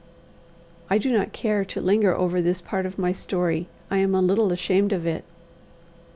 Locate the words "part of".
2.59-2.97